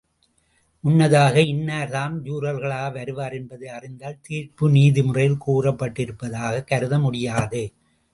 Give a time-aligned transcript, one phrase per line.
[0.83, 7.61] முன்னதாக இன்னார் தாம் ஜூரர்களாக வருவர் என்பதை அறிந்தால் தீர்ப்பு நீதி முறையில் கூறப்பட்டதாகக் கருத முடியாது.